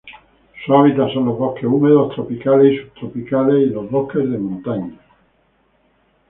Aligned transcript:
Su 0.65 0.73
hábitat 0.75 1.11
son 1.13 1.27
los 1.27 1.37
bosques 1.37 1.65
húmedos 1.65 2.15
tropicales 2.15 2.73
y 2.73 2.77
subtropicales 2.99 3.67
y 3.67 3.69
los 3.69 3.87
bosques 3.91 4.27
de 4.31 4.37
montaña. 4.39 4.97